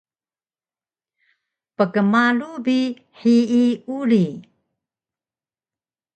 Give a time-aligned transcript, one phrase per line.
[1.75, 2.77] pkmalu bi
[3.19, 3.63] hiyi
[3.97, 4.25] uri